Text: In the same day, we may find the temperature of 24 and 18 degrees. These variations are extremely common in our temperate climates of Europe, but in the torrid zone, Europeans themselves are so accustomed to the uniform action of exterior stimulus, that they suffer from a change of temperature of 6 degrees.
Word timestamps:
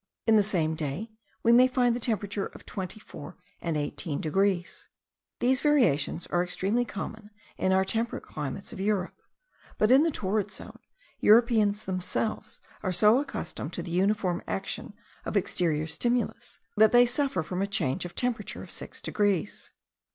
In 0.25 0.35
the 0.35 0.41
same 0.41 0.73
day, 0.73 1.11
we 1.43 1.51
may 1.51 1.67
find 1.67 1.95
the 1.95 1.99
temperature 1.99 2.47
of 2.47 2.65
24 2.65 3.37
and 3.61 3.77
18 3.77 4.19
degrees. 4.19 4.87
These 5.37 5.61
variations 5.61 6.25
are 6.31 6.43
extremely 6.43 6.85
common 6.85 7.29
in 7.55 7.71
our 7.71 7.85
temperate 7.85 8.23
climates 8.23 8.73
of 8.73 8.79
Europe, 8.79 9.13
but 9.77 9.91
in 9.91 10.01
the 10.01 10.09
torrid 10.09 10.49
zone, 10.49 10.79
Europeans 11.19 11.83
themselves 11.85 12.61
are 12.81 12.91
so 12.91 13.19
accustomed 13.19 13.73
to 13.73 13.83
the 13.83 13.91
uniform 13.91 14.41
action 14.47 14.95
of 15.23 15.37
exterior 15.37 15.85
stimulus, 15.85 16.57
that 16.77 16.91
they 16.91 17.05
suffer 17.05 17.43
from 17.43 17.61
a 17.61 17.67
change 17.67 18.03
of 18.03 18.15
temperature 18.15 18.63
of 18.63 18.71
6 18.71 19.01
degrees. 19.01 19.69